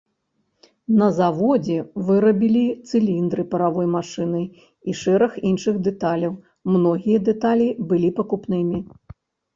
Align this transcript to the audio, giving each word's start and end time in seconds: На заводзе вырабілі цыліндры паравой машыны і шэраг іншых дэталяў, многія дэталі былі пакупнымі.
На 0.99 1.07
заводзе 1.17 1.75
вырабілі 2.07 2.63
цыліндры 2.89 3.45
паравой 3.53 3.87
машыны 3.97 4.41
і 4.93 4.95
шэраг 5.03 5.37
іншых 5.53 5.75
дэталяў, 5.89 6.33
многія 6.75 7.19
дэталі 7.29 7.67
былі 7.93 8.09
пакупнымі. 8.23 8.77